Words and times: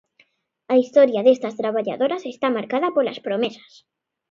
A 0.73 0.75
historia 0.81 1.25
destas 1.27 1.57
traballadoras 1.61 2.23
está 2.33 2.47
marcada 2.57 2.93
polas 2.95 3.19
promesas. 3.25 3.71